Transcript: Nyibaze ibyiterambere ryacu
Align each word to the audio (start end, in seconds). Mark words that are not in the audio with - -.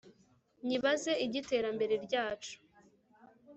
Nyibaze 0.67 1.11
ibyiterambere 1.25 1.95
ryacu 2.05 2.53